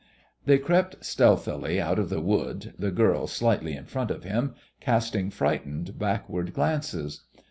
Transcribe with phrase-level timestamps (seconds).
[0.47, 5.29] They crept stealthily out of the wood, the girl slightly in front of him, casting
[5.29, 7.25] frightened backward glances.